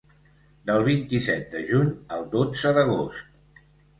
Del 0.69 0.85
vint-i-set 0.87 1.43
de 1.57 1.61
juny 1.73 1.93
al 2.17 2.25
dotze 2.33 2.75
d’agost. 2.79 3.63